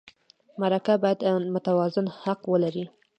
[0.61, 1.19] مرکه باید
[1.53, 2.85] متوازن حق ولري.